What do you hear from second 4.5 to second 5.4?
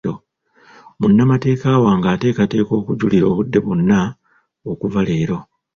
okuva leero.